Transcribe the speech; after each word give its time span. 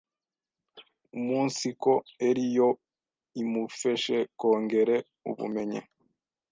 umunsiko 1.17 1.91
eri 2.27 2.45
yo 2.57 2.69
imufeshe 3.41 4.17
kongere 4.39 4.95
ubumenyi. 5.29 5.81